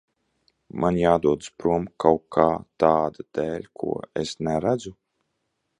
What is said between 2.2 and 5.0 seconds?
kā tāda dēļ, ko es neredzu?